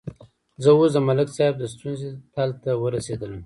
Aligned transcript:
زه 0.63 0.69
اوس 0.75 0.91
د 0.95 0.97
ملک 1.07 1.27
صاحب 1.37 1.55
د 1.59 1.63
ستونزې 1.73 2.09
تل 2.33 2.49
ته 2.63 2.71
ورسېدلم. 2.81 3.39